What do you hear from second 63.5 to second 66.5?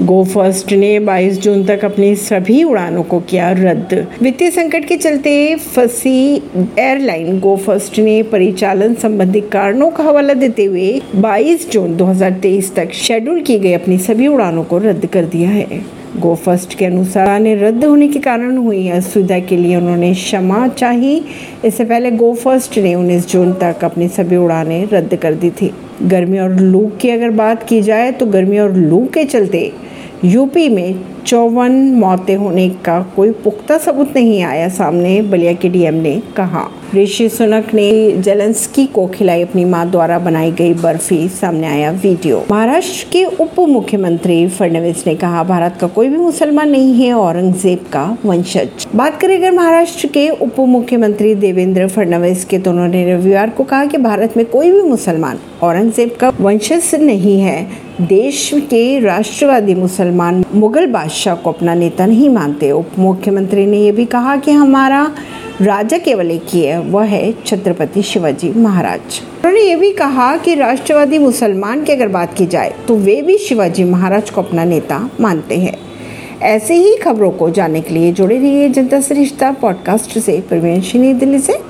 ने यह भी कहा कि हमारा राजा केवल एक